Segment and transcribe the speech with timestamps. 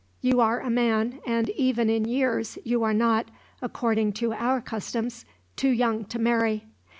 [0.19, 3.29] You are a man, and even in years you are not,
[3.61, 6.65] according to our customs, too young to marry.